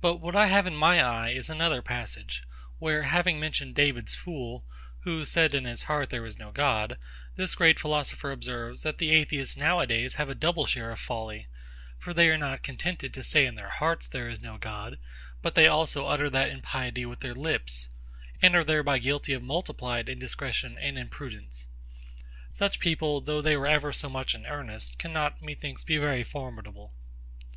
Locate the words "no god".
6.38-6.96, 14.40-14.96